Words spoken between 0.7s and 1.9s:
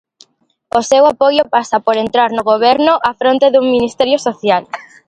O seu apoio pasa